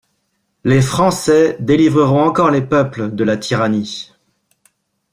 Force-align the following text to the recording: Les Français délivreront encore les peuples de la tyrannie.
Les 0.63 0.81
Français 0.81 1.57
délivreront 1.59 2.23
encore 2.23 2.49
les 2.49 2.63
peuples 2.63 3.11
de 3.13 3.23
la 3.23 3.37
tyrannie. 3.37 4.11